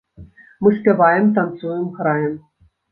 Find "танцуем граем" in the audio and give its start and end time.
1.39-2.33